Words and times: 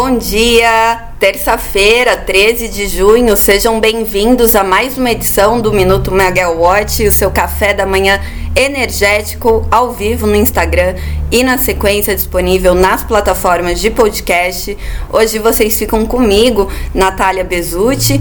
bom 0.00 0.16
dia! 0.16 1.08
Terça-feira, 1.18 2.16
13 2.16 2.68
de 2.68 2.86
junho, 2.86 3.36
sejam 3.36 3.80
bem-vindos 3.80 4.54
a 4.54 4.62
mais 4.62 4.96
uma 4.96 5.10
edição 5.10 5.60
do 5.60 5.72
Minuto 5.72 6.12
Megawatt, 6.12 7.04
o 7.04 7.10
seu 7.10 7.32
café 7.32 7.74
da 7.74 7.84
manhã 7.84 8.20
energético 8.54 9.66
ao 9.72 9.90
vivo 9.90 10.24
no 10.24 10.36
Instagram 10.36 10.94
e 11.32 11.42
na 11.42 11.58
sequência 11.58 12.14
disponível 12.14 12.76
nas 12.76 13.02
plataformas 13.02 13.80
de 13.80 13.90
podcast. 13.90 14.78
Hoje 15.12 15.40
vocês 15.40 15.76
ficam 15.76 16.06
comigo, 16.06 16.70
Natália 16.94 17.42
Bezutti, 17.42 18.20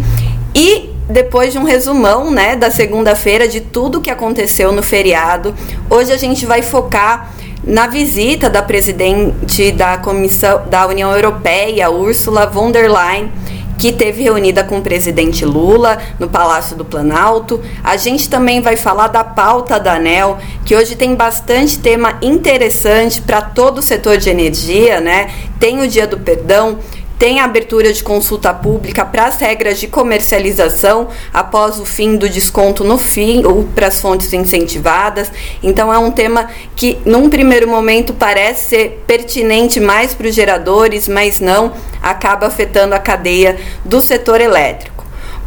e 0.56 0.90
depois 1.08 1.54
de 1.54 1.60
um 1.60 1.64
resumão, 1.64 2.32
né, 2.32 2.56
da 2.56 2.72
segunda-feira 2.72 3.48
de 3.48 3.62
tudo 3.62 4.02
que 4.02 4.10
aconteceu 4.10 4.72
no 4.72 4.82
feriado, 4.82 5.54
hoje 5.92 6.12
a 6.12 6.18
gente 6.18 6.44
vai 6.44 6.64
focar 6.64 7.37
na 7.68 7.86
visita 7.86 8.50
da 8.50 8.64
presidente 8.64 9.74
da 9.74 9.98
Comissão 9.98 10.64
da 10.70 10.88
União 10.88 11.14
Europeia, 11.14 11.92
Ursula 11.92 12.48
von 12.48 12.72
der 12.72 12.90
Leyen, 12.90 13.30
que 13.78 13.92
teve 13.92 14.24
reunida 14.24 14.64
com 14.64 14.78
o 14.78 14.82
presidente 14.82 15.46
Lula 15.46 16.00
no 16.18 16.30
Palácio 16.30 16.78
do 16.78 16.86
Planalto. 16.86 17.62
A 17.84 17.98
gente 17.98 18.30
também 18.30 18.62
vai 18.62 18.78
falar 18.78 19.10
da 19.10 19.24
pauta 19.24 19.78
da 19.78 19.96
ANEL, 19.96 20.38
que 20.66 20.76
hoje 20.76 20.96
tem 20.96 21.14
bastante 21.14 21.78
tema 21.78 22.18
interessante 22.22 23.22
para 23.22 23.42
todo 23.42 23.80
o 23.80 23.82
setor 23.82 24.18
de 24.18 24.30
energia, 24.30 25.02
né? 25.02 25.30
Tem 25.60 25.82
o 25.82 25.88
Dia 25.88 26.08
do 26.08 26.18
Perdão, 26.18 26.80
tem 27.20 27.40
abertura 27.40 27.92
de 27.92 28.04
consulta 28.04 28.54
pública 28.54 29.06
para 29.06 29.26
as 29.26 29.38
regras 29.40 29.80
de 29.80 29.88
comercialização 29.88 31.10
após 31.34 31.80
o 31.80 31.86
fim 31.86 32.16
do 32.16 32.30
desconto 32.30 32.84
no 32.84 32.98
fim 32.98 33.44
ou 33.46 33.64
para 33.64 33.88
as 33.88 34.00
fontes 34.00 34.32
incentivadas. 34.34 35.32
Então 35.64 35.92
é 35.92 35.98
um 35.98 36.12
tema 36.12 36.50
que 36.76 37.00
num 37.06 37.30
primeiro 37.30 37.68
momento 37.68 38.14
parece 38.14 38.70
ser 38.70 39.04
pertinente 39.08 39.80
mais 39.80 40.14
para 40.14 40.28
os 40.28 40.36
geradores, 40.36 41.08
mas 41.08 41.40
não 41.40 41.74
acaba 42.02 42.48
afetando 42.48 42.94
a 42.94 43.00
cadeia 43.00 43.58
do 43.84 44.02
setor 44.02 44.40
elétrico. 44.40 44.97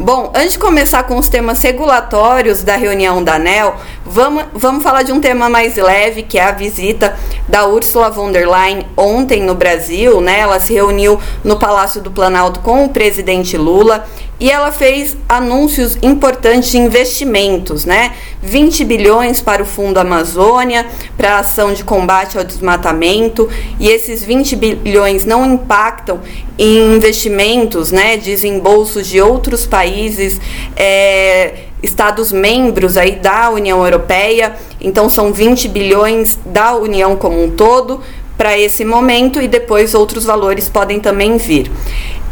Bom, 0.02 0.32
antes 0.34 0.52
de 0.52 0.58
começar 0.58 1.02
com 1.02 1.18
os 1.18 1.28
temas 1.28 1.62
regulatórios 1.62 2.62
da 2.62 2.74
reunião 2.74 3.22
da 3.22 3.34
ANEL, 3.34 3.76
vamos, 4.02 4.44
vamos 4.54 4.82
falar 4.82 5.02
de 5.02 5.12
um 5.12 5.20
tema 5.20 5.50
mais 5.50 5.76
leve, 5.76 6.22
que 6.22 6.38
é 6.38 6.42
a 6.42 6.52
visita 6.52 7.14
da 7.46 7.66
Ursula 7.66 8.08
von 8.08 8.32
der 8.32 8.48
Leyen 8.48 8.86
ontem 8.96 9.42
no 9.42 9.54
Brasil. 9.54 10.22
Né? 10.22 10.40
Ela 10.40 10.58
se 10.58 10.72
reuniu 10.72 11.20
no 11.44 11.58
Palácio 11.58 12.00
do 12.00 12.10
Planalto 12.10 12.60
com 12.60 12.82
o 12.82 12.88
presidente 12.88 13.58
Lula 13.58 14.06
e 14.40 14.50
ela 14.50 14.72
fez 14.72 15.16
anúncios 15.28 15.98
importantes 16.02 16.70
de 16.70 16.78
investimentos, 16.78 17.84
né? 17.84 18.14
20 18.42 18.84
bilhões 18.84 19.42
para 19.42 19.62
o 19.62 19.66
Fundo 19.66 19.98
Amazônia, 19.98 20.86
para 21.16 21.36
a 21.36 21.38
ação 21.40 21.74
de 21.74 21.84
combate 21.84 22.38
ao 22.38 22.44
desmatamento, 22.44 23.48
e 23.78 23.86
esses 23.88 24.24
20 24.24 24.56
bilhões 24.56 25.26
não 25.26 25.44
impactam 25.44 26.20
em 26.58 26.96
investimentos, 26.96 27.92
né, 27.92 28.16
desembolsos 28.16 29.06
de 29.06 29.20
outros 29.20 29.66
países, 29.66 30.40
é, 30.76 31.64
estados 31.82 32.32
membros 32.32 32.96
aí 32.96 33.12
da 33.12 33.50
União 33.50 33.82
Europeia, 33.82 34.54
então 34.80 35.08
são 35.08 35.32
20 35.32 35.68
bilhões 35.68 36.38
da 36.44 36.74
União 36.74 37.16
como 37.16 37.42
um 37.42 37.50
todo 37.50 38.00
para 38.40 38.58
esse 38.58 38.86
momento 38.86 39.38
e 39.38 39.46
depois 39.46 39.92
outros 39.92 40.24
valores 40.24 40.66
podem 40.66 40.98
também 40.98 41.36
vir. 41.36 41.70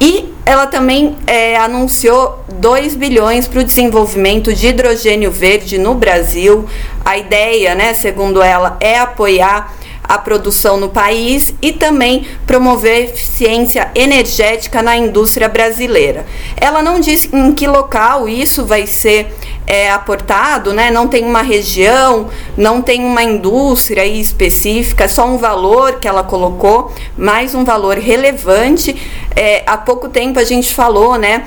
E 0.01 0.33
ela 0.47 0.67
também 0.67 1.15
é, 1.27 1.55
anunciou 1.59 2.43
2 2.51 2.95
bilhões 2.95 3.47
para 3.47 3.61
o 3.61 3.65
desenvolvimento 3.65 4.55
de 4.55 4.69
hidrogênio 4.69 5.31
verde 5.31 5.77
no 5.77 5.93
Brasil. 5.95 6.65
A 7.05 7.19
ideia, 7.19 7.75
né, 7.75 7.93
segundo 7.93 8.41
ela, 8.41 8.79
é 8.81 8.99
apoiar 8.99 9.75
a 10.09 10.17
produção 10.17 10.79
no 10.79 10.89
país 10.89 11.55
e 11.61 11.71
também 11.71 12.27
promover 12.47 13.11
eficiência 13.11 13.91
energética 13.95 14.83
na 14.83 14.97
indústria 14.97 15.49
brasileira. 15.49 16.25
Ela 16.57 16.83
não 16.83 16.99
disse 16.99 17.29
em 17.37 17.53
que 17.53 17.67
local 17.67 18.27
isso 18.27 18.65
vai 18.65 18.87
ser 18.87 19.35
é, 19.67 19.91
aportado, 19.91 20.73
né? 20.73 20.91
não 20.91 21.07
tem 21.07 21.25
uma 21.25 21.43
região, 21.43 22.31
não 22.57 22.81
tem 22.81 23.05
uma 23.05 23.23
indústria 23.23 24.07
específica, 24.07 25.05
é 25.05 25.09
só 25.09 25.27
um 25.27 25.37
valor 25.37 26.01
que 26.01 26.09
ela 26.09 26.25
colocou, 26.25 26.91
mais 27.17 27.55
um 27.55 27.65
valor 27.65 27.99
relevante. 27.99 28.97
É, 29.37 29.63
há 29.67 29.77
pouco 29.77 30.09
tempo 30.09 30.39
a 30.39 30.45
gente 30.45 30.73
falou, 30.73 31.17
né? 31.19 31.45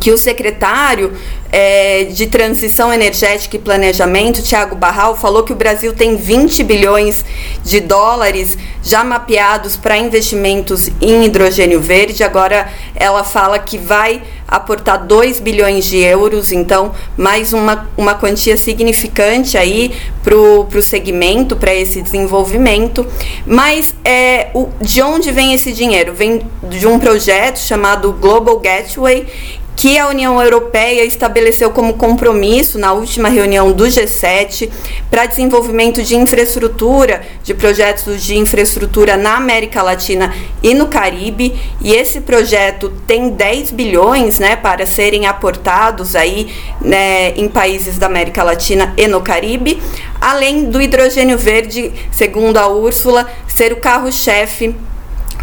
que 0.00 0.10
o 0.12 0.18
secretário 0.18 1.12
é, 1.52 2.04
de 2.04 2.26
Transição 2.26 2.90
Energética 2.90 3.56
e 3.56 3.58
Planejamento, 3.58 4.42
Tiago 4.42 4.74
Barral, 4.74 5.14
falou 5.16 5.42
que 5.42 5.52
o 5.52 5.56
Brasil 5.56 5.92
tem 5.92 6.16
20 6.16 6.64
bilhões 6.64 7.24
de 7.62 7.78
dólares 7.78 8.56
já 8.82 9.04
mapeados 9.04 9.76
para 9.76 9.98
investimentos 9.98 10.88
em 11.00 11.26
hidrogênio 11.26 11.78
verde. 11.78 12.24
Agora 12.24 12.72
ela 12.96 13.22
fala 13.22 13.58
que 13.58 13.76
vai 13.76 14.22
aportar 14.48 15.06
2 15.06 15.40
bilhões 15.40 15.84
de 15.84 15.98
euros, 15.98 16.52
então 16.52 16.92
mais 17.16 17.52
uma, 17.52 17.88
uma 17.96 18.14
quantia 18.14 18.56
significante 18.56 19.56
aí 19.56 19.94
para 20.22 20.34
o 20.34 20.82
segmento, 20.82 21.56
para 21.56 21.74
esse 21.74 22.00
desenvolvimento. 22.00 23.06
Mas 23.46 23.94
é, 24.04 24.48
o, 24.54 24.68
de 24.80 25.02
onde 25.02 25.30
vem 25.30 25.52
esse 25.52 25.72
dinheiro? 25.72 26.14
Vem 26.14 26.40
de 26.62 26.86
um 26.86 26.98
projeto 26.98 27.58
chamado 27.58 28.12
Global 28.12 28.58
Gateway, 28.58 29.26
que 29.74 29.98
a 29.98 30.08
União 30.08 30.40
Europeia 30.40 31.04
estabeleceu 31.04 31.41
como 31.70 31.94
compromisso 31.94 32.78
na 32.78 32.92
última 32.92 33.28
reunião 33.28 33.72
do 33.72 33.84
G7 33.84 34.70
para 35.10 35.26
desenvolvimento 35.26 36.02
de 36.02 36.16
infraestrutura, 36.16 37.22
de 37.42 37.54
projetos 37.54 38.22
de 38.22 38.36
infraestrutura 38.36 39.16
na 39.16 39.36
América 39.36 39.82
Latina 39.82 40.34
e 40.62 40.74
no 40.74 40.86
Caribe. 40.86 41.54
E 41.80 41.92
esse 41.92 42.20
projeto 42.20 42.92
tem 43.06 43.30
10 43.30 43.70
bilhões 43.70 44.38
né, 44.38 44.56
para 44.56 44.86
serem 44.86 45.26
aportados 45.26 46.14
aí 46.14 46.52
né, 46.80 47.30
em 47.36 47.48
países 47.48 47.98
da 47.98 48.06
América 48.06 48.42
Latina 48.42 48.92
e 48.96 49.06
no 49.08 49.20
Caribe, 49.20 49.82
além 50.20 50.70
do 50.70 50.80
hidrogênio 50.80 51.38
verde, 51.38 51.92
segundo 52.10 52.56
a 52.58 52.68
Úrsula, 52.68 53.28
ser 53.46 53.72
o 53.72 53.76
carro-chefe 53.76 54.74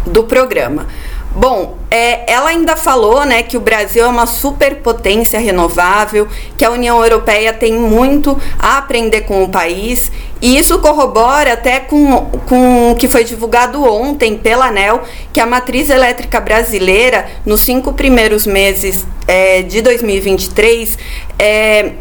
do 0.06 0.24
programa. 0.24 0.86
Bom, 1.32 1.78
é, 1.88 2.30
ela 2.30 2.50
ainda 2.50 2.76
falou 2.76 3.24
né, 3.24 3.42
que 3.42 3.56
o 3.56 3.60
Brasil 3.60 4.04
é 4.04 4.08
uma 4.08 4.26
superpotência 4.26 5.38
renovável, 5.38 6.26
que 6.58 6.64
a 6.64 6.70
União 6.70 7.00
Europeia 7.02 7.52
tem 7.52 7.72
muito 7.72 8.36
a 8.58 8.78
aprender 8.78 9.22
com 9.22 9.44
o 9.44 9.48
país, 9.48 10.10
e 10.42 10.58
isso 10.58 10.78
corrobora 10.80 11.52
até 11.52 11.78
com, 11.80 12.26
com 12.48 12.90
o 12.90 12.96
que 12.96 13.08
foi 13.08 13.22
divulgado 13.22 13.84
ontem 13.84 14.36
pela 14.36 14.66
ANEL, 14.66 15.02
que 15.32 15.38
a 15.38 15.46
matriz 15.46 15.88
elétrica 15.88 16.40
brasileira, 16.40 17.28
nos 17.46 17.60
cinco 17.60 17.92
primeiros 17.92 18.44
meses 18.44 19.06
é, 19.28 19.62
de 19.62 19.82
2023, 19.82 20.98
é, 21.38 21.92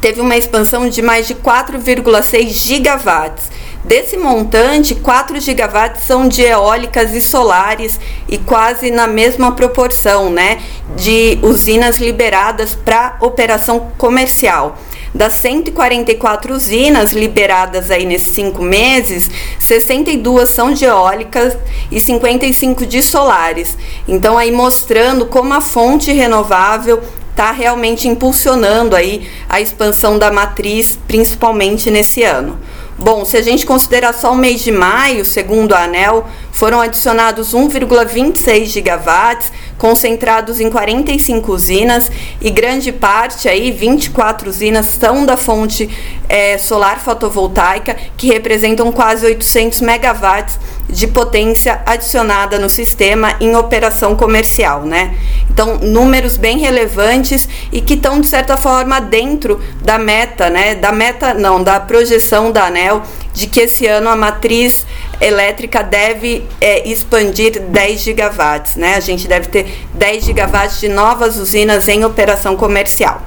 teve 0.00 0.20
uma 0.20 0.36
expansão 0.36 0.88
de 0.88 1.02
mais 1.02 1.26
de 1.26 1.34
4,6 1.34 2.48
gigawatts. 2.50 3.50
Desse 3.84 4.16
montante, 4.16 4.94
4 4.94 5.38
gigawatts 5.38 6.04
são 6.04 6.26
de 6.26 6.40
eólicas 6.40 7.12
e 7.12 7.20
solares 7.20 8.00
e 8.26 8.38
quase 8.38 8.90
na 8.90 9.06
mesma 9.06 9.52
proporção, 9.52 10.30
né, 10.30 10.58
de 10.96 11.38
usinas 11.42 11.98
liberadas 11.98 12.74
para 12.74 13.18
operação 13.20 13.92
comercial. 13.98 14.78
Das 15.14 15.34
144 15.34 16.54
usinas 16.54 17.12
liberadas 17.12 17.90
aí 17.90 18.06
nesses 18.06 18.34
cinco 18.34 18.62
meses, 18.62 19.30
62 19.58 20.48
são 20.48 20.72
de 20.72 20.86
eólicas 20.86 21.54
e 21.90 22.00
55 22.00 22.86
de 22.86 23.02
solares. 23.02 23.76
Então 24.08 24.38
aí 24.38 24.50
mostrando 24.50 25.26
como 25.26 25.52
a 25.52 25.60
fonte 25.60 26.10
renovável 26.10 27.02
está 27.30 27.52
realmente 27.52 28.08
impulsionando 28.08 28.96
aí 28.96 29.28
a 29.48 29.60
expansão 29.60 30.18
da 30.18 30.32
matriz, 30.32 30.98
principalmente 31.06 31.90
nesse 31.90 32.22
ano. 32.22 32.58
Bom, 32.96 33.24
se 33.24 33.36
a 33.36 33.42
gente 33.42 33.66
considerar 33.66 34.14
só 34.14 34.32
o 34.32 34.36
mês 34.36 34.60
de 34.60 34.70
maio, 34.70 35.24
segundo 35.24 35.74
a 35.74 35.82
ANEL, 35.82 36.26
foram 36.52 36.80
adicionados 36.80 37.52
1,26 37.52 38.66
gigawatts, 38.66 39.50
concentrados 39.78 40.60
em 40.60 40.70
45 40.70 41.52
usinas 41.52 42.10
e 42.40 42.50
grande 42.50 42.92
parte 42.92 43.48
aí 43.48 43.70
24 43.70 44.48
usinas 44.48 44.86
são 44.86 45.26
da 45.26 45.36
fonte 45.36 45.88
é, 46.28 46.56
solar 46.58 47.00
fotovoltaica 47.00 47.96
que 48.16 48.28
representam 48.28 48.90
quase 48.92 49.26
800 49.26 49.80
megawatts 49.80 50.58
de 50.88 51.06
potência 51.06 51.82
adicionada 51.86 52.58
no 52.58 52.68
sistema 52.68 53.36
em 53.40 53.56
operação 53.56 54.14
comercial, 54.14 54.84
né? 54.84 55.16
Então, 55.50 55.78
números 55.78 56.36
bem 56.36 56.58
relevantes 56.58 57.48
e 57.72 57.80
que 57.80 57.94
estão 57.94 58.20
de 58.20 58.26
certa 58.26 58.56
forma 58.56 59.00
dentro 59.00 59.60
da 59.82 59.98
meta, 59.98 60.50
né? 60.50 60.74
Da 60.74 60.92
meta 60.92 61.34
não, 61.34 61.62
da 61.62 61.80
projeção 61.80 62.52
da 62.52 62.66
ANEL 62.66 63.02
de 63.34 63.48
que 63.48 63.60
esse 63.60 63.86
ano 63.86 64.08
a 64.08 64.16
matriz 64.16 64.86
elétrica 65.20 65.82
deve 65.82 66.46
é, 66.60 66.88
expandir 66.88 67.60
10 67.60 68.00
gigawatts, 68.00 68.76
né? 68.76 68.94
A 68.94 69.00
gente 69.00 69.26
deve 69.28 69.48
ter 69.48 69.84
10 69.92 70.24
gigawatts 70.24 70.80
de 70.80 70.88
novas 70.88 71.36
usinas 71.36 71.88
em 71.88 72.04
operação 72.04 72.56
comercial. 72.56 73.20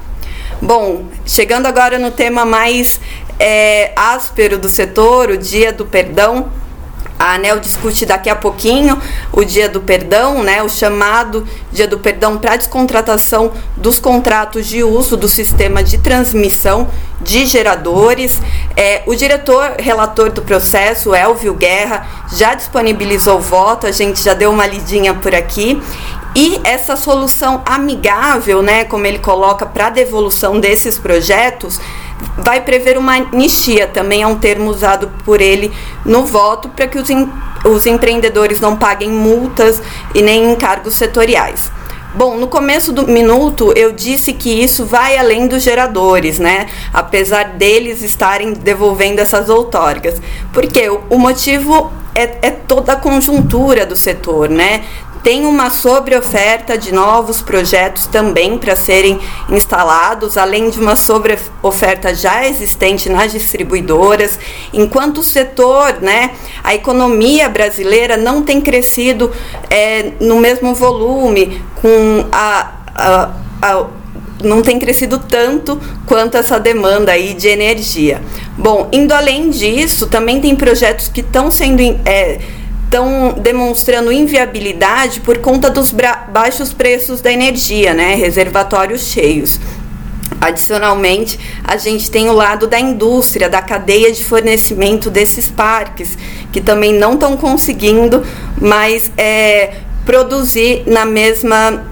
Bom, 0.60 1.04
chegando 1.24 1.66
agora 1.66 1.98
no 1.98 2.10
tema 2.10 2.44
mais 2.44 2.98
é, 3.38 3.92
áspero 3.94 4.58
do 4.58 4.68
setor, 4.68 5.30
o 5.30 5.36
Dia 5.36 5.72
do 5.72 5.86
Perdão, 5.86 6.50
A 7.28 7.34
ANEL 7.34 7.60
discute 7.60 8.06
daqui 8.06 8.30
a 8.30 8.34
pouquinho 8.34 8.98
o 9.32 9.44
Dia 9.44 9.68
do 9.68 9.82
Perdão, 9.82 10.42
né, 10.42 10.62
o 10.62 10.68
chamado 10.68 11.46
Dia 11.70 11.86
do 11.86 11.98
Perdão 11.98 12.38
para 12.38 12.56
descontratação 12.56 13.52
dos 13.76 13.98
contratos 13.98 14.66
de 14.66 14.82
uso 14.82 15.14
do 15.14 15.28
sistema 15.28 15.82
de 15.82 15.98
transmissão 15.98 16.88
de 17.20 17.44
geradores. 17.44 18.40
É, 18.74 19.02
o 19.04 19.14
diretor 19.14 19.74
relator 19.78 20.32
do 20.32 20.40
processo, 20.40 21.14
Elvio 21.14 21.52
Guerra, 21.52 22.06
já 22.32 22.54
disponibilizou 22.54 23.36
o 23.36 23.40
voto, 23.40 23.86
a 23.86 23.92
gente 23.92 24.22
já 24.22 24.32
deu 24.32 24.50
uma 24.50 24.66
lidinha 24.66 25.12
por 25.12 25.34
aqui. 25.34 25.82
E 26.40 26.60
essa 26.62 26.94
solução 26.94 27.62
amigável, 27.66 28.62
né, 28.62 28.84
como 28.84 29.04
ele 29.04 29.18
coloca, 29.18 29.66
para 29.66 29.88
a 29.88 29.90
devolução 29.90 30.60
desses 30.60 30.96
projetos, 30.96 31.80
vai 32.36 32.60
prever 32.60 32.96
uma 32.96 33.14
anistia, 33.14 33.88
também 33.88 34.22
é 34.22 34.26
um 34.28 34.38
termo 34.38 34.70
usado 34.70 35.10
por 35.24 35.40
ele 35.40 35.72
no 36.04 36.24
voto, 36.24 36.68
para 36.68 36.86
que 36.86 36.96
os, 36.96 37.10
em, 37.10 37.28
os 37.64 37.86
empreendedores 37.86 38.60
não 38.60 38.76
paguem 38.76 39.10
multas 39.10 39.82
e 40.14 40.22
nem 40.22 40.52
encargos 40.52 40.94
setoriais. 40.94 41.72
Bom, 42.14 42.36
no 42.36 42.46
começo 42.46 42.92
do 42.92 43.08
minuto 43.08 43.72
eu 43.76 43.90
disse 43.90 44.32
que 44.32 44.62
isso 44.62 44.86
vai 44.86 45.18
além 45.18 45.48
dos 45.48 45.62
geradores, 45.64 46.38
né? 46.38 46.68
Apesar 46.92 47.50
deles 47.50 48.00
estarem 48.00 48.52
devolvendo 48.52 49.18
essas 49.18 49.48
outorgas. 49.50 50.22
Porque 50.52 50.88
o, 50.88 51.02
o 51.10 51.18
motivo 51.18 51.92
é, 52.18 52.48
é, 52.48 52.50
toda 52.50 52.94
a 52.94 52.96
conjuntura 52.96 53.86
do 53.86 53.94
setor, 53.94 54.48
né? 54.48 54.84
Tem 55.22 55.44
uma 55.46 55.70
sobreoferta 55.70 56.78
de 56.78 56.92
novos 56.92 57.40
projetos 57.40 58.06
também 58.06 58.56
para 58.58 58.76
serem 58.76 59.20
instalados, 59.48 60.36
além 60.36 60.70
de 60.70 60.80
uma 60.80 60.96
sobreoferta 60.96 62.14
já 62.14 62.46
existente 62.46 63.08
nas 63.08 63.32
distribuidoras, 63.32 64.38
enquanto 64.72 65.18
o 65.18 65.22
setor, 65.22 66.00
né, 66.00 66.32
a 66.62 66.74
economia 66.74 67.48
brasileira 67.48 68.16
não 68.16 68.42
tem 68.42 68.60
crescido 68.60 69.32
é, 69.68 70.12
no 70.20 70.36
mesmo 70.36 70.74
volume, 70.74 71.62
com 71.80 72.26
a, 72.32 72.72
a, 72.94 73.30
a 73.62 73.86
não 74.42 74.62
tem 74.62 74.78
crescido 74.78 75.18
tanto 75.18 75.80
quanto 76.06 76.36
essa 76.36 76.58
demanda 76.60 77.12
aí 77.12 77.34
de 77.34 77.48
energia. 77.48 78.22
Bom, 78.56 78.88
indo 78.92 79.12
além 79.12 79.50
disso, 79.50 80.06
também 80.06 80.40
tem 80.40 80.54
projetos 80.54 81.08
que 81.08 81.20
estão 81.20 81.50
sendo 81.50 81.82
é, 82.04 82.40
estão 82.88 83.34
demonstrando 83.38 84.10
inviabilidade 84.10 85.20
por 85.20 85.38
conta 85.38 85.68
dos 85.68 85.94
baixos 86.28 86.72
preços 86.72 87.20
da 87.20 87.30
energia, 87.30 87.92
né? 87.92 88.14
Reservatórios 88.14 89.02
cheios. 89.02 89.60
Adicionalmente, 90.40 91.38
a 91.64 91.76
gente 91.76 92.10
tem 92.10 92.30
o 92.30 92.32
lado 92.32 92.66
da 92.66 92.80
indústria, 92.80 93.48
da 93.48 93.60
cadeia 93.60 94.10
de 94.10 94.24
fornecimento 94.24 95.10
desses 95.10 95.50
parques, 95.50 96.16
que 96.50 96.60
também 96.60 96.94
não 96.94 97.14
estão 97.14 97.36
conseguindo 97.36 98.24
mais 98.60 99.12
é, 99.18 99.74
produzir 100.06 100.84
na 100.86 101.04
mesma 101.04 101.84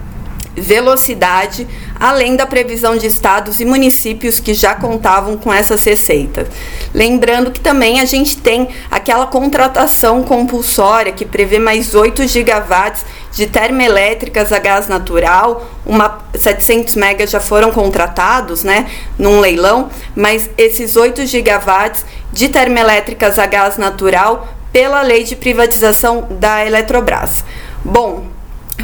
velocidade 0.55 1.67
além 1.99 2.37
da 2.37 2.47
previsão 2.47 2.97
de 2.97 3.07
estados 3.07 3.61
e 3.61 3.65
municípios 3.65 4.41
que 4.41 4.55
já 4.55 4.75
contavam 4.75 5.37
com 5.37 5.53
essas 5.53 5.85
receitas. 5.85 6.49
Lembrando 6.95 7.51
que 7.51 7.61
também 7.61 8.01
a 8.01 8.05
gente 8.05 8.37
tem 8.37 8.69
aquela 8.91 9.27
contratação 9.27 10.23
compulsória 10.23 11.13
que 11.13 11.25
prevê 11.25 11.59
mais 11.59 11.95
8 11.95 12.27
gigawatts 12.27 13.05
de 13.33 13.47
termoelétricas 13.47 14.53
a 14.53 14.59
gás 14.59 14.89
natural, 14.89 15.67
uma 15.85 16.19
700 16.35 16.95
megas 16.95 17.31
já 17.31 17.41
foram 17.41 17.71
contratados, 17.71 18.65
né, 18.65 18.91
num 19.19 19.41
leilão, 19.41 19.91
mas 20.15 20.49
esses 20.57 20.97
8 20.97 21.27
gigawatts 21.27 22.05
de 22.33 22.49
termoelétricas 22.49 23.39
a 23.39 23.47
gás 23.47 23.77
natural 23.77 24.49
pela 24.73 25.03
lei 25.03 25.25
de 25.25 25.37
privatização 25.37 26.27
da 26.31 26.65
Eletrobras. 26.65 27.45
Bom, 27.85 28.27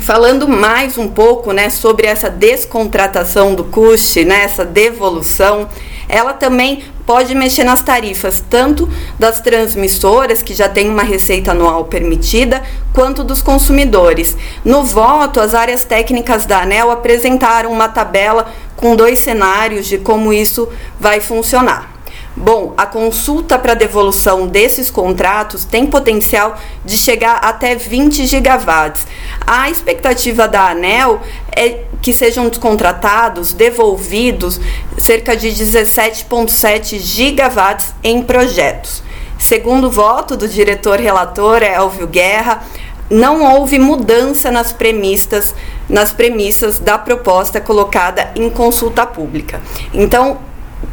falando 0.01 0.49
mais 0.49 0.99
um 0.99 1.09
pouco 1.09 1.53
né, 1.53 1.71
sobre 1.71 2.07
essa 2.07 2.29
descontratação 2.29 3.55
do 3.55 3.65
custe, 3.65 4.25
né, 4.25 4.45
essa 4.45 4.65
devolução, 4.65 5.69
ela 6.09 6.33
também 6.33 6.85
pode 7.07 7.35
mexer 7.35 7.65
nas 7.65 7.83
tarifas, 7.83 8.43
tanto 8.49 8.89
das 9.19 9.41
transmissoras, 9.41 10.43
que 10.43 10.55
já 10.55 10.69
tem 10.69 10.89
uma 10.89 11.03
receita 11.03 11.53
anual 11.53 11.85
permitida, 11.85 12.63
quanto 12.93 13.25
dos 13.25 13.43
consumidores. 13.43 14.37
No 14.65 14.83
voto, 14.83 15.41
as 15.41 15.55
áreas 15.55 15.85
técnicas 15.85 16.47
da 16.47 16.63
ANEL 16.63 16.91
apresentaram 16.91 17.73
uma 17.73 17.89
tabela 17.89 18.53
com 18.77 18.97
dois 18.97 19.19
cenários 19.19 19.87
de 19.87 19.99
como 19.99 20.33
isso 20.33 20.69
vai 20.99 21.21
funcionar. 21.21 21.92
Bom, 22.35 22.73
a 22.79 22.87
consulta 22.87 23.59
para 23.59 23.75
devolução 23.75 24.47
desses 24.47 24.91
contratos 24.91 25.67
tem 25.67 25.87
potencial 25.87 26.59
de 26.83 26.97
chegar 26.97 27.37
até 27.37 27.75
20 27.75 28.27
gigawatts. 28.27 29.07
A 29.47 29.69
expectativa 29.69 30.49
da 30.49 30.71
ANEL 30.71 31.21
é 31.55 31.85
que 32.01 32.13
sejam 32.13 32.49
descontratados, 32.49 33.53
devolvidos, 33.53 34.59
cerca 34.97 35.37
de 35.37 35.49
17,7 35.49 36.99
gigawatts 36.99 37.95
em 38.03 38.23
projetos. 38.23 39.03
Segundo 39.39 39.89
o 39.89 39.91
voto 39.91 40.37
do 40.37 40.49
diretor 40.49 40.99
relator 40.99 41.63
Elvio 41.63 42.07
Guerra, 42.07 42.65
não 43.11 43.45
houve 43.45 43.79
mudança 43.79 44.51
nas 44.51 44.73
premissas, 44.73 45.55
nas 45.87 46.13
premissas 46.13 46.79
da 46.79 46.97
proposta 46.97 47.61
colocada 47.61 48.31
em 48.35 48.49
consulta 48.49 49.05
pública. 49.05 49.61
Então, 49.93 50.39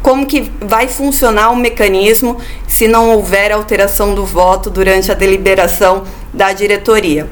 como 0.02 0.26
que 0.26 0.50
vai 0.60 0.88
funcionar 0.88 1.50
o 1.50 1.56
mecanismo 1.56 2.38
se 2.66 2.88
não 2.88 3.10
houver 3.10 3.52
alteração 3.52 4.14
do 4.14 4.24
voto 4.24 4.70
durante 4.70 5.10
a 5.10 5.14
deliberação 5.14 6.04
da 6.32 6.52
diretoria. 6.52 7.28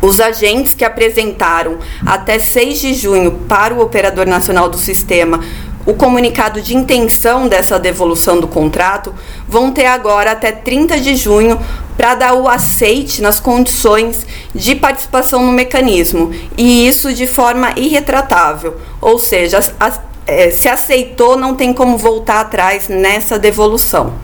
Os 0.00 0.20
agentes 0.20 0.74
que 0.74 0.84
apresentaram 0.84 1.78
até 2.04 2.38
6 2.38 2.78
de 2.78 2.94
junho 2.94 3.32
para 3.48 3.74
o 3.74 3.80
operador 3.80 4.26
nacional 4.26 4.68
do 4.68 4.78
sistema 4.78 5.40
o 5.86 5.92
comunicado 5.92 6.62
de 6.62 6.74
intenção 6.74 7.46
dessa 7.46 7.78
devolução 7.78 8.40
do 8.40 8.48
contrato 8.48 9.14
vão 9.46 9.70
ter 9.70 9.86
agora 9.86 10.32
até 10.32 10.50
30 10.50 10.98
de 10.98 11.14
junho 11.14 11.60
para 11.96 12.14
dar 12.14 12.34
o 12.34 12.48
aceite 12.48 13.20
nas 13.20 13.38
condições 13.38 14.26
de 14.54 14.74
participação 14.74 15.44
no 15.44 15.52
mecanismo, 15.52 16.32
e 16.56 16.88
isso 16.88 17.12
de 17.12 17.26
forma 17.26 17.72
irretratável, 17.76 18.76
ou 19.00 19.18
seja, 19.18 19.58
as, 19.58 19.74
as 19.78 20.00
é, 20.26 20.50
se 20.50 20.68
aceitou, 20.68 21.36
não 21.36 21.54
tem 21.54 21.72
como 21.72 21.96
voltar 21.96 22.40
atrás 22.40 22.88
nessa 22.88 23.38
devolução. 23.38 24.14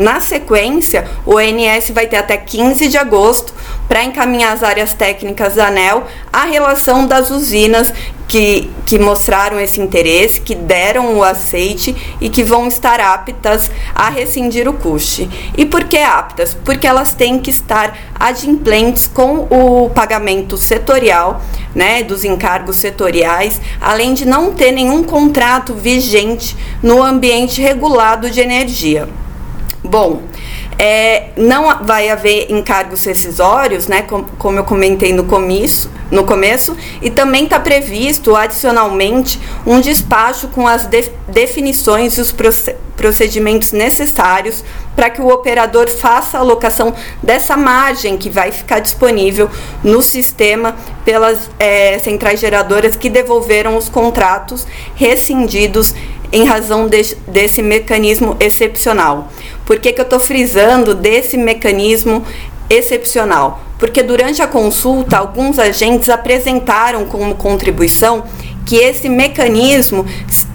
Na 0.00 0.18
sequência, 0.18 1.06
o 1.26 1.34
ONS 1.34 1.90
vai 1.90 2.06
ter 2.06 2.16
até 2.16 2.34
15 2.34 2.88
de 2.88 2.96
agosto 2.96 3.52
para 3.86 4.02
encaminhar 4.02 4.54
as 4.54 4.62
áreas 4.62 4.94
técnicas 4.94 5.56
da 5.56 5.66
ANEL 5.66 6.04
a 6.32 6.46
relação 6.46 7.06
das 7.06 7.28
usinas 7.28 7.92
que, 8.26 8.70
que 8.86 8.98
mostraram 8.98 9.60
esse 9.60 9.78
interesse, 9.78 10.40
que 10.40 10.54
deram 10.54 11.18
o 11.18 11.22
aceite 11.22 11.94
e 12.18 12.30
que 12.30 12.42
vão 12.42 12.66
estar 12.66 12.98
aptas 12.98 13.70
a 13.94 14.08
rescindir 14.08 14.66
o 14.66 14.72
custe. 14.72 15.28
E 15.54 15.66
por 15.66 15.84
que 15.84 15.98
aptas? 15.98 16.54
Porque 16.64 16.86
elas 16.86 17.12
têm 17.12 17.38
que 17.38 17.50
estar 17.50 17.94
adimplentes 18.18 19.06
com 19.06 19.46
o 19.50 19.90
pagamento 19.90 20.56
setorial, 20.56 21.42
né, 21.74 22.02
dos 22.02 22.24
encargos 22.24 22.76
setoriais, 22.76 23.60
além 23.78 24.14
de 24.14 24.24
não 24.24 24.54
ter 24.54 24.72
nenhum 24.72 25.04
contrato 25.04 25.74
vigente 25.74 26.56
no 26.82 27.02
ambiente 27.02 27.60
regulado 27.60 28.30
de 28.30 28.40
energia. 28.40 29.06
Bom, 29.90 30.22
é, 30.78 31.30
não 31.36 31.84
vai 31.84 32.08
haver 32.10 32.48
encargos 32.48 33.04
rescisórios, 33.04 33.88
né, 33.88 34.02
como, 34.02 34.24
como 34.38 34.56
eu 34.56 34.62
comentei 34.62 35.12
no 35.12 35.24
começo, 35.24 35.90
no 36.12 36.22
começo 36.22 36.76
e 37.02 37.10
também 37.10 37.42
está 37.42 37.58
previsto 37.58 38.36
adicionalmente 38.36 39.40
um 39.66 39.80
despacho 39.80 40.46
com 40.46 40.68
as 40.68 40.86
de, 40.86 41.10
definições 41.26 42.18
e 42.18 42.20
os 42.20 42.32
procedimentos 42.96 43.72
necessários 43.72 44.62
para 44.94 45.10
que 45.10 45.20
o 45.20 45.28
operador 45.28 45.88
faça 45.90 46.38
a 46.38 46.40
alocação 46.40 46.94
dessa 47.20 47.56
margem 47.56 48.16
que 48.16 48.30
vai 48.30 48.52
ficar 48.52 48.78
disponível 48.78 49.50
no 49.82 50.02
sistema 50.02 50.76
pelas 51.04 51.50
é, 51.58 51.98
centrais 51.98 52.38
geradoras 52.38 52.94
que 52.94 53.10
devolveram 53.10 53.76
os 53.76 53.88
contratos 53.88 54.66
rescindidos 54.94 55.94
em 56.32 56.44
razão 56.44 56.88
de, 56.88 57.16
desse 57.26 57.62
mecanismo 57.62 58.36
excepcional. 58.40 59.30
Por 59.64 59.78
que, 59.78 59.92
que 59.92 60.00
eu 60.00 60.04
estou 60.04 60.20
frisando 60.20 60.94
desse 60.94 61.36
mecanismo 61.36 62.24
excepcional? 62.68 63.60
Porque 63.78 64.02
durante 64.02 64.42
a 64.42 64.46
consulta, 64.46 65.16
alguns 65.16 65.58
agentes 65.58 66.08
apresentaram 66.08 67.06
como 67.06 67.34
contribuição 67.34 68.24
que 68.66 68.76
esse 68.76 69.08
mecanismo 69.08 70.04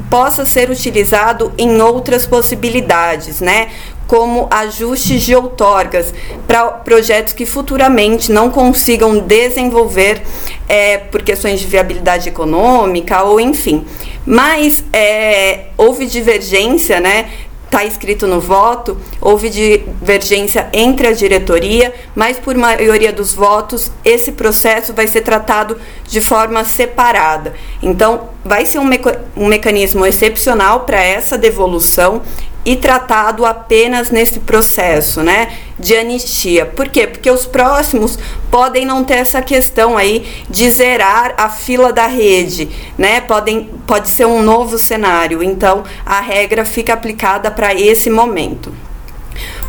possa 0.10 0.46
ser 0.46 0.70
utilizado 0.70 1.52
em 1.58 1.82
outras 1.82 2.26
possibilidades, 2.26 3.42
né? 3.42 3.70
Como 4.08 4.48
ajustes 4.52 5.24
de 5.24 5.36
outorgas 5.36 6.14
para 6.48 6.68
projetos 6.68 7.34
que 7.34 7.46
futuramente 7.46 8.32
não 8.32 8.52
consigam 8.52 9.18
desenvolver 9.18 10.22
é, 10.70 11.00
por 11.00 11.24
questões 11.24 11.60
de 11.60 11.66
viabilidade 11.66 12.30
econômica 12.30 13.24
ou 13.24 13.40
enfim. 13.40 13.84
Mas 14.26 14.84
é, 14.92 15.66
houve 15.78 16.06
divergência, 16.06 17.00
né? 17.00 17.30
está 17.66 17.84
escrito 17.84 18.26
no 18.26 18.40
voto, 18.40 18.98
houve 19.20 19.50
divergência 19.50 20.70
entre 20.72 21.08
a 21.08 21.12
diretoria, 21.12 21.94
mas 22.16 22.40
por 22.40 22.56
maioria 22.56 23.12
dos 23.12 23.34
votos, 23.34 23.92
esse 24.04 24.32
processo 24.32 24.94
vai 24.94 25.08
ser 25.08 25.22
tratado 25.22 25.78
de 26.08 26.22
forma 26.22 26.64
separada. 26.64 27.54
Então, 27.82 28.30
vai 28.46 28.66
ser 28.66 28.80
um, 28.80 28.86
meca 28.86 29.22
um 29.36 29.48
mecanismo 29.48 30.06
excepcional 30.06 30.82
para 30.82 31.04
essa 31.04 31.38
devolução 31.38 32.22
e 32.66 32.76
tratado 32.76 33.46
apenas 33.46 34.10
nesse 34.10 34.40
processo, 34.40 35.22
né, 35.22 35.54
de 35.78 35.96
anistia. 35.96 36.66
Por 36.66 36.90
quê? 36.90 37.06
Porque 37.06 37.30
os 37.30 37.46
próximos 37.46 38.18
podem 38.50 38.86
não 38.86 39.04
ter 39.04 39.16
essa 39.16 39.42
questão 39.42 39.96
aí 39.96 40.28
de 40.50 40.70
zerar 40.72 41.36
a 41.38 41.48
fila 41.48 41.94
da 41.94 42.08
rede, 42.08 42.70
né? 42.98 43.22
Podem, 43.22 43.70
pode 43.86 44.10
ser 44.10 44.26
um 44.26 44.42
novo 44.42 44.80
cenário. 44.80 45.44
Então, 45.44 45.84
a 46.06 46.20
regra 46.20 46.66
fica 46.66 46.94
aplicada 46.94 47.52
para 47.52 47.74
esse 47.76 48.10
momento. 48.10 48.74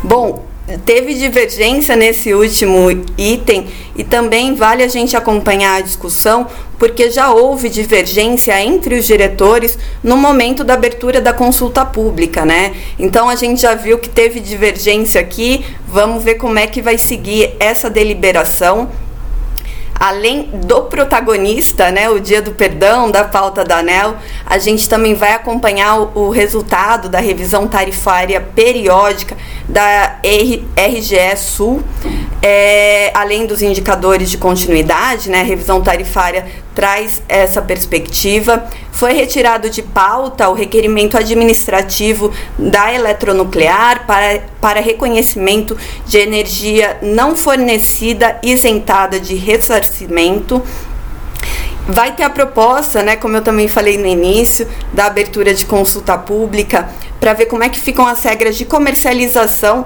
Bom, 0.03 0.46
teve 0.85 1.13
divergência 1.13 1.95
nesse 1.95 2.33
último 2.33 2.89
item 3.17 3.67
e 3.95 4.03
também 4.03 4.53
vale 4.53 4.83
a 4.83 4.87
gente 4.87 5.15
acompanhar 5.15 5.75
a 5.75 5.81
discussão, 5.81 6.47
porque 6.77 7.09
já 7.09 7.31
houve 7.31 7.69
divergência 7.69 8.61
entre 8.61 8.95
os 8.95 9.05
diretores 9.05 9.77
no 10.03 10.17
momento 10.17 10.63
da 10.63 10.73
abertura 10.73 11.21
da 11.21 11.31
consulta 11.31 11.85
pública, 11.85 12.45
né? 12.45 12.75
Então 12.99 13.29
a 13.29 13.35
gente 13.35 13.61
já 13.61 13.75
viu 13.75 13.97
que 13.97 14.09
teve 14.09 14.39
divergência 14.39 15.21
aqui, 15.21 15.65
vamos 15.87 16.23
ver 16.23 16.35
como 16.35 16.59
é 16.59 16.67
que 16.67 16.81
vai 16.81 16.97
seguir 16.97 17.55
essa 17.59 17.89
deliberação 17.89 18.89
além 19.99 20.49
do 20.53 20.83
protagonista, 20.83 21.91
né, 21.91 22.09
o 22.09 22.19
dia 22.19 22.41
do 22.41 22.51
perdão, 22.51 23.09
da 23.09 23.23
pauta 23.23 23.63
da 23.63 23.79
ANEL, 23.79 24.15
a 24.45 24.57
gente 24.57 24.87
também 24.87 25.13
vai 25.13 25.33
acompanhar 25.33 25.99
o, 25.99 26.27
o 26.27 26.29
resultado 26.29 27.09
da 27.09 27.19
revisão 27.19 27.67
tarifária 27.67 28.39
periódica 28.39 29.35
da 29.67 30.19
RGE 30.23 31.35
Sul, 31.37 31.83
é, 32.49 33.11
além 33.13 33.45
dos 33.45 33.61
indicadores 33.61 34.29
de 34.31 34.37
continuidade, 34.37 35.29
né, 35.29 35.41
a 35.41 35.43
revisão 35.43 35.81
tarifária 35.81 36.45
traz 36.73 37.21
essa 37.27 37.61
perspectiva. 37.61 38.65
Foi 38.89 39.11
retirado 39.11 39.69
de 39.69 39.81
pauta 39.81 40.47
o 40.47 40.53
requerimento 40.53 41.17
administrativo 41.17 42.31
da 42.57 42.93
eletronuclear 42.93 44.07
para, 44.07 44.43
para 44.61 44.79
reconhecimento 44.79 45.77
de 46.05 46.17
energia 46.19 46.97
não 47.01 47.35
fornecida 47.35 48.39
isentada 48.41 49.19
de 49.19 49.35
ressarcimento 49.35 50.63
vai 51.89 52.13
ter 52.13 52.23
a 52.23 52.29
proposta, 52.29 53.01
né, 53.01 53.15
como 53.15 53.37
eu 53.37 53.41
também 53.41 53.69
falei 53.69 53.97
no 53.97 54.05
início, 54.05 54.67
da 54.91 55.05
abertura 55.05 55.53
de 55.53 55.65
consulta 55.65 56.17
pública 56.17 56.89
para 57.17 57.33
ver 57.33 57.45
como 57.45 57.63
é 57.63 57.69
que 57.69 57.79
ficam 57.79 58.05
as 58.05 58.21
regras 58.23 58.57
de 58.57 58.65
comercialização 58.65 59.85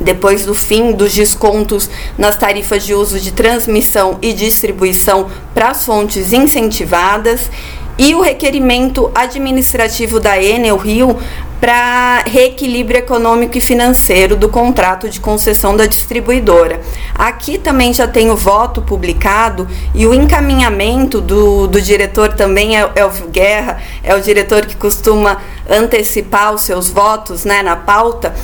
depois 0.00 0.44
do 0.44 0.54
fim 0.54 0.92
dos 0.92 1.14
descontos 1.14 1.88
nas 2.16 2.36
tarifas 2.36 2.84
de 2.84 2.94
uso 2.94 3.20
de 3.20 3.32
transmissão 3.32 4.18
e 4.20 4.32
distribuição 4.32 5.28
para 5.54 5.70
as 5.70 5.84
fontes 5.84 6.32
incentivadas 6.32 7.50
e 7.98 8.14
o 8.14 8.20
requerimento 8.20 9.10
administrativo 9.14 10.18
da 10.18 10.42
Enel 10.42 10.76
Rio 10.76 11.18
para 11.62 12.24
reequilíbrio 12.26 12.98
econômico 12.98 13.56
e 13.56 13.60
financeiro 13.60 14.34
do 14.34 14.48
contrato 14.48 15.08
de 15.08 15.20
concessão 15.20 15.76
da 15.76 15.86
distribuidora. 15.86 16.80
Aqui 17.14 17.56
também 17.56 17.94
já 17.94 18.08
tem 18.08 18.32
o 18.32 18.36
voto 18.36 18.82
publicado 18.82 19.68
e 19.94 20.04
o 20.04 20.12
encaminhamento 20.12 21.20
do, 21.20 21.68
do 21.68 21.80
diretor 21.80 22.32
também 22.32 22.76
é 22.76 22.90
Elvio 22.96 23.28
Guerra, 23.28 23.80
é 24.02 24.12
o 24.12 24.20
diretor 24.20 24.66
que 24.66 24.74
costuma 24.74 25.40
antecipar 25.70 26.52
os 26.52 26.62
seus 26.62 26.90
votos 26.90 27.44
né, 27.44 27.62
na 27.62 27.76
pauta 27.76 28.34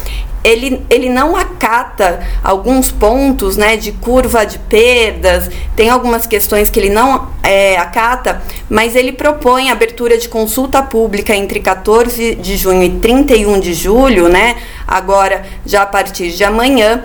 ele, 0.42 0.84
ele 0.88 1.08
não 1.08 1.36
acata 1.36 2.20
alguns 2.42 2.90
pontos 2.90 3.56
né, 3.56 3.76
de 3.76 3.92
curva 3.92 4.44
de 4.44 4.58
perdas, 4.58 5.50
tem 5.76 5.90
algumas 5.90 6.26
questões 6.26 6.70
que 6.70 6.78
ele 6.78 6.90
não 6.90 7.28
é, 7.42 7.76
acata, 7.76 8.42
mas 8.68 8.94
ele 8.94 9.12
propõe 9.12 9.70
abertura 9.70 10.16
de 10.16 10.28
consulta 10.28 10.82
pública 10.82 11.34
entre 11.34 11.60
14 11.60 12.36
de 12.36 12.56
junho 12.56 12.82
e 12.82 12.90
31 12.98 13.60
de 13.60 13.74
julho, 13.74 14.28
né, 14.28 14.56
agora 14.86 15.44
já 15.66 15.82
a 15.82 15.86
partir 15.86 16.30
de 16.30 16.44
amanhã, 16.44 17.02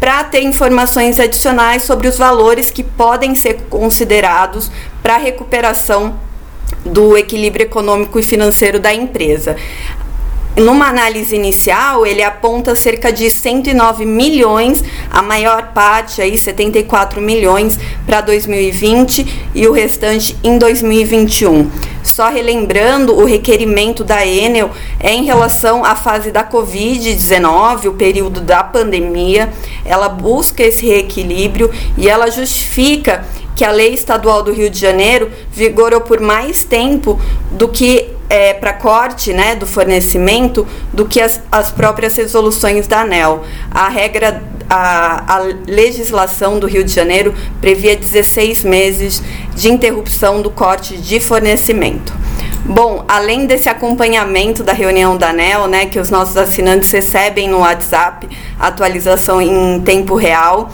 para 0.00 0.24
ter 0.24 0.42
informações 0.42 1.20
adicionais 1.20 1.84
sobre 1.84 2.08
os 2.08 2.18
valores 2.18 2.72
que 2.72 2.82
podem 2.82 3.36
ser 3.36 3.60
considerados 3.70 4.70
para 5.00 5.16
recuperação 5.16 6.18
do 6.84 7.16
equilíbrio 7.16 7.64
econômico 7.64 8.18
e 8.18 8.22
financeiro 8.22 8.80
da 8.80 8.92
empresa 8.92 9.56
numa 10.56 10.88
análise 10.88 11.34
inicial, 11.34 12.06
ele 12.06 12.22
aponta 12.22 12.76
cerca 12.76 13.10
de 13.10 13.30
109 13.30 14.04
milhões, 14.04 14.84
a 15.10 15.22
maior 15.22 15.72
parte 15.72 16.20
aí 16.20 16.36
74 16.36 17.20
milhões 17.22 17.78
para 18.04 18.20
2020 18.20 19.50
e 19.54 19.66
o 19.66 19.72
restante 19.72 20.36
em 20.44 20.58
2021. 20.58 21.70
Só 22.02 22.28
relembrando, 22.28 23.16
o 23.16 23.24
requerimento 23.24 24.04
da 24.04 24.26
Enel 24.26 24.70
é 25.00 25.14
em 25.14 25.24
relação 25.24 25.84
à 25.84 25.94
fase 25.94 26.30
da 26.30 26.44
Covid-19, 26.44 27.86
o 27.86 27.94
período 27.94 28.40
da 28.40 28.62
pandemia. 28.62 29.50
Ela 29.84 30.08
busca 30.08 30.62
esse 30.62 30.84
reequilíbrio 30.84 31.70
e 31.96 32.08
ela 32.08 32.30
justifica 32.30 33.24
que 33.54 33.64
a 33.64 33.70
lei 33.70 33.94
estadual 33.94 34.42
do 34.42 34.52
Rio 34.52 34.68
de 34.68 34.78
Janeiro 34.78 35.30
vigorou 35.50 36.00
por 36.00 36.20
mais 36.20 36.64
tempo 36.64 37.18
do 37.50 37.68
que 37.68 38.11
é, 38.32 38.54
para 38.54 38.72
corte 38.72 39.30
né, 39.34 39.54
do 39.54 39.66
fornecimento 39.66 40.66
do 40.90 41.04
que 41.04 41.20
as, 41.20 41.42
as 41.52 41.70
próprias 41.70 42.16
resoluções 42.16 42.86
da 42.86 43.02
ANEL. 43.02 43.44
A 43.70 43.90
regra, 43.90 44.42
a, 44.70 45.36
a 45.36 45.38
legislação 45.68 46.58
do 46.58 46.66
Rio 46.66 46.82
de 46.82 46.90
Janeiro 46.90 47.34
previa 47.60 47.94
16 47.94 48.64
meses 48.64 49.22
de 49.54 49.70
interrupção 49.70 50.40
do 50.40 50.48
corte 50.48 50.96
de 50.96 51.20
fornecimento. 51.20 52.14
Bom, 52.64 53.04
além 53.06 53.44
desse 53.44 53.68
acompanhamento 53.68 54.62
da 54.62 54.72
reunião 54.72 55.14
da 55.14 55.28
ANEL, 55.28 55.66
né, 55.66 55.84
que 55.84 56.00
os 56.00 56.08
nossos 56.08 56.38
assinantes 56.38 56.90
recebem 56.90 57.50
no 57.50 57.58
WhatsApp, 57.58 58.26
atualização 58.58 59.42
em 59.42 59.78
tempo 59.82 60.14
real, 60.14 60.70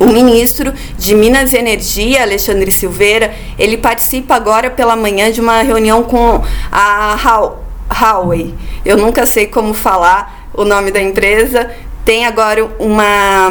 o 0.00 0.06
ministro 0.06 0.72
de 0.96 1.14
Minas 1.14 1.52
e 1.52 1.58
Energia, 1.58 2.22
Alexandre 2.22 2.72
Silveira, 2.72 3.34
ele 3.58 3.76
participa 3.76 4.34
agora 4.34 4.70
pela 4.70 4.96
manhã 4.96 5.30
de 5.30 5.42
uma 5.42 5.60
reunião 5.60 6.02
com 6.02 6.42
a 6.72 7.52
Huawei. 7.92 8.54
Eu 8.82 8.96
nunca 8.96 9.26
sei 9.26 9.46
como 9.46 9.74
falar 9.74 10.48
o 10.54 10.64
nome 10.64 10.90
da 10.90 11.02
empresa. 11.02 11.70
Tem 12.02 12.24
agora 12.24 12.64
uma, 12.78 13.48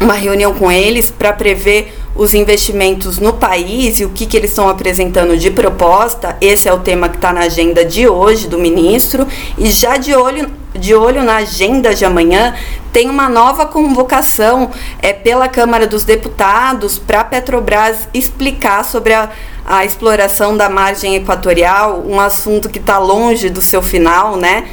uma 0.00 0.14
reunião 0.14 0.54
com 0.54 0.72
eles 0.72 1.10
para 1.10 1.34
prever 1.34 1.97
os 2.18 2.34
investimentos 2.34 3.18
no 3.18 3.32
país 3.32 4.00
e 4.00 4.04
o 4.04 4.10
que, 4.10 4.26
que 4.26 4.36
eles 4.36 4.50
estão 4.50 4.68
apresentando 4.68 5.36
de 5.36 5.52
proposta. 5.52 6.36
Esse 6.40 6.68
é 6.68 6.72
o 6.72 6.80
tema 6.80 7.08
que 7.08 7.14
está 7.14 7.32
na 7.32 7.42
agenda 7.42 7.84
de 7.84 8.08
hoje 8.08 8.48
do 8.48 8.58
ministro. 8.58 9.24
E 9.56 9.70
já 9.70 9.96
de 9.96 10.14
olho 10.14 10.50
de 10.74 10.94
olho 10.94 11.22
na 11.22 11.36
agenda 11.36 11.94
de 11.94 12.04
amanhã, 12.04 12.54
tem 12.92 13.08
uma 13.08 13.28
nova 13.28 13.66
convocação 13.66 14.70
é, 15.00 15.12
pela 15.12 15.48
Câmara 15.48 15.86
dos 15.86 16.04
Deputados 16.04 16.98
para 16.98 17.20
a 17.20 17.24
Petrobras 17.24 18.06
explicar 18.12 18.84
sobre 18.84 19.14
a, 19.14 19.30
a 19.64 19.84
exploração 19.84 20.56
da 20.56 20.68
margem 20.68 21.16
equatorial, 21.16 22.04
um 22.06 22.20
assunto 22.20 22.68
que 22.68 22.78
está 22.78 22.98
longe 22.98 23.48
do 23.48 23.62
seu 23.62 23.80
final, 23.80 24.36
né? 24.36 24.68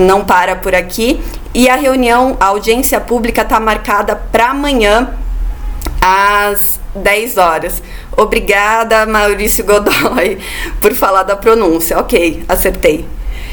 não 0.00 0.24
para 0.24 0.56
por 0.56 0.74
aqui. 0.74 1.20
E 1.54 1.68
a 1.68 1.76
reunião, 1.76 2.36
a 2.40 2.46
audiência 2.46 3.00
pública 3.00 3.42
está 3.42 3.60
marcada 3.60 4.16
para 4.16 4.50
amanhã, 4.50 5.14
às 6.00 6.80
10 6.94 7.36
horas. 7.36 7.82
Obrigada, 8.16 9.06
Maurício 9.06 9.64
Godoy, 9.64 10.38
por 10.80 10.94
falar 10.94 11.22
da 11.22 11.36
pronúncia. 11.36 11.98
Ok, 11.98 12.44
acertei. 12.48 13.06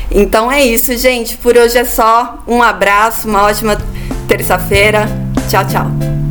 Então 0.10 0.51
é 0.51 0.63
isso, 0.63 0.96
gente. 0.98 1.38
Por 1.38 1.58
hoje 1.58 1.77
é 1.77 1.86
só. 1.86 2.39
Um 2.48 2.63
abraço, 2.63 3.27
uma 3.27 3.44
ótima 3.44 3.77
terça-feira. 4.27 5.08
Tchau, 5.50 5.66
tchau. 5.68 6.26